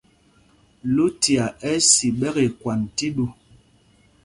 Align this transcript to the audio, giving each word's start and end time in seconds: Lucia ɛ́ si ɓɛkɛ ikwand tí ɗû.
Lucia 0.95 1.45
ɛ́ 1.71 1.77
si 1.91 2.07
ɓɛkɛ 2.19 2.41
ikwand 2.49 2.83
tí 2.95 3.07
ɗû. 3.15 3.25